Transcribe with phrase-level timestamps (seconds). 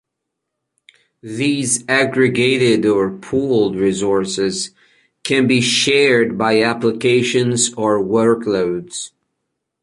[1.21, 4.71] These aggregated or pooled resources
[5.21, 9.11] can be shared by applications or workloads.